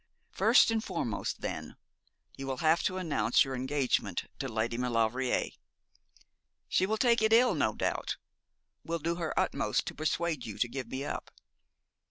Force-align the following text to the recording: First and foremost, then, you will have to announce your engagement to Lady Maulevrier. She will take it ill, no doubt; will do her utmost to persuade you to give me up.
First 0.31 0.71
and 0.71 0.83
foremost, 0.83 1.41
then, 1.41 1.75
you 2.35 2.47
will 2.47 2.57
have 2.57 2.81
to 2.85 2.97
announce 2.97 3.45
your 3.45 3.53
engagement 3.53 4.25
to 4.39 4.47
Lady 4.47 4.75
Maulevrier. 4.75 5.51
She 6.67 6.87
will 6.87 6.97
take 6.97 7.21
it 7.21 7.31
ill, 7.31 7.53
no 7.53 7.75
doubt; 7.75 8.17
will 8.83 8.97
do 8.97 9.13
her 9.17 9.31
utmost 9.39 9.85
to 9.85 9.93
persuade 9.93 10.43
you 10.43 10.57
to 10.57 10.67
give 10.67 10.87
me 10.87 11.05
up. 11.05 11.29